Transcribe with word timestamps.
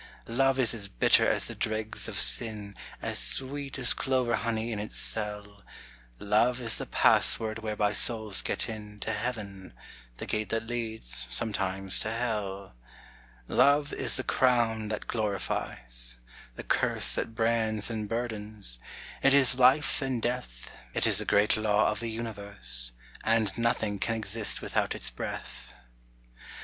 Love 0.27 0.57
is 0.57 0.73
as 0.73 0.87
bitter 0.87 1.27
as 1.27 1.45
the 1.47 1.53
dregs 1.53 2.07
of 2.07 2.17
sin, 2.17 2.75
As 3.03 3.19
sweet 3.19 3.77
as 3.77 3.93
clover 3.93 4.33
honey 4.33 4.71
in 4.71 4.79
its 4.79 4.97
cell; 4.97 5.61
Love 6.17 6.59
is 6.59 6.79
the 6.79 6.87
password 6.87 7.59
whereby 7.59 7.93
souls 7.93 8.41
get 8.41 8.67
in 8.67 8.99
To 9.01 9.13
Heaven 9.13 9.75
the 10.17 10.25
gate 10.25 10.49
that 10.49 10.65
leads, 10.65 11.27
sometimes, 11.29 11.99
to 11.99 12.09
Hell. 12.11 12.75
Love 13.47 13.93
is 13.93 14.15
the 14.15 14.23
crown 14.23 14.87
that 14.87 15.05
glorifies; 15.05 16.17
the 16.55 16.63
curse 16.63 17.13
That 17.13 17.35
brands 17.35 17.91
and 17.91 18.09
burdens; 18.09 18.79
it 19.21 19.35
is 19.35 19.59
life 19.59 20.01
and 20.01 20.19
death 20.19 20.71
It 20.95 21.05
is 21.05 21.19
the 21.19 21.25
great 21.25 21.55
law 21.57 21.91
of 21.91 21.99
the 21.99 22.09
universe; 22.09 22.91
And 23.23 23.55
nothing 23.55 23.99
can 23.99 24.15
exist 24.15 24.63
without 24.63 24.95
its 24.95 25.11
breath. 25.11 25.71